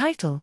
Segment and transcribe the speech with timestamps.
[0.00, 0.42] Title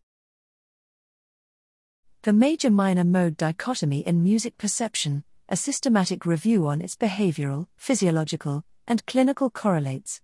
[2.21, 8.65] The Major Minor Mode Dichotomy in Music Perception A Systematic Review on its Behavioral, Physiological,
[8.87, 10.21] and Clinical Correlates.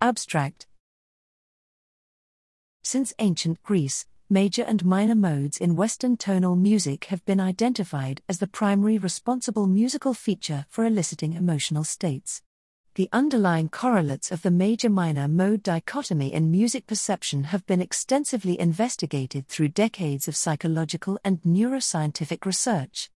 [0.00, 0.66] Abstract
[2.82, 8.40] Since ancient Greece, major and minor modes in Western tonal music have been identified as
[8.40, 12.42] the primary responsible musical feature for eliciting emotional states.
[12.96, 18.56] The underlying correlates of the major minor mode dichotomy in music perception have been extensively
[18.60, 23.10] investigated through decades of psychological and neuroscientific research.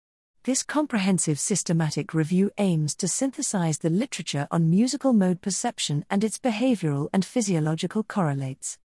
[0.44, 6.38] This comprehensive systematic review aims to synthesize the literature on musical mode perception and its
[6.38, 8.78] behavioral and physiological correlates.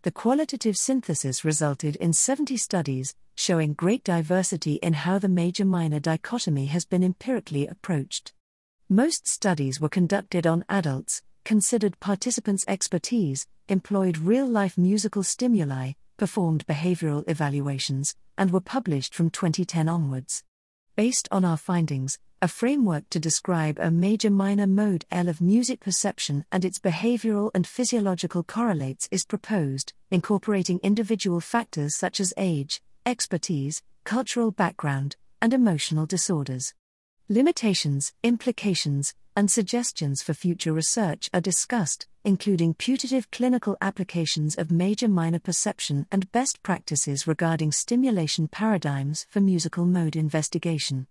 [0.00, 6.00] The qualitative synthesis resulted in 70 studies, showing great diversity in how the major minor
[6.00, 8.32] dichotomy has been empirically approached.
[8.90, 16.66] Most studies were conducted on adults, considered participants' expertise, employed real life musical stimuli, performed
[16.66, 20.42] behavioral evaluations, and were published from 2010 onwards.
[20.96, 25.80] Based on our findings, a framework to describe a major minor mode L of music
[25.80, 32.80] perception and its behavioral and physiological correlates is proposed, incorporating individual factors such as age,
[33.04, 36.72] expertise, cultural background, and emotional disorders.
[37.30, 45.08] Limitations, implications, and suggestions for future research are discussed, including putative clinical applications of major
[45.08, 51.06] minor perception and best practices regarding stimulation paradigms for musical mode investigation.